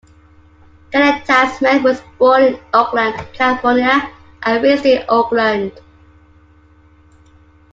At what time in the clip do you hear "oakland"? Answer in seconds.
2.73-3.13, 5.07-5.73